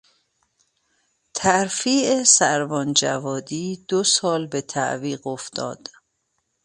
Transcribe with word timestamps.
ترفیع 1.33 2.23
سروان 2.23 2.93
جوادی 2.93 3.85
دو 3.87 4.03
سال 4.03 4.47
به 4.47 4.61
تعویق 4.61 5.27
افتاد. 5.27 5.87